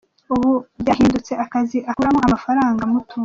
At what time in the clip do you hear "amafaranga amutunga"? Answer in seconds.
2.27-3.13